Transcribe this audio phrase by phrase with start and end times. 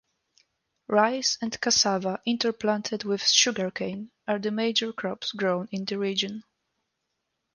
[0.87, 6.43] Rice and cassava interplanted with Sugarcane are the major crops grown in the region.